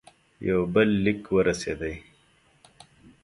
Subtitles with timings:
[0.47, 1.95] یو بل لیک ورسېدی.